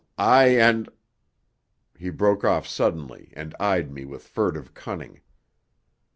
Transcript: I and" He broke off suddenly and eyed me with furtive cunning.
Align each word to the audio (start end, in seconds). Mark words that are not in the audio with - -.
I 0.17 0.45
and" 0.57 0.89
He 1.99 2.09
broke 2.09 2.43
off 2.43 2.65
suddenly 2.65 3.31
and 3.35 3.53
eyed 3.59 3.91
me 3.91 4.03
with 4.03 4.27
furtive 4.27 4.73
cunning. 4.73 5.21